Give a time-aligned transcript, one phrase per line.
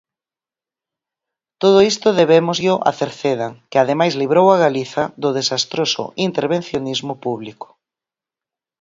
[1.61, 7.67] Todo isto debémosllo a Cerceda, que ademais librou a Galiza do desastroso intervencionismo público.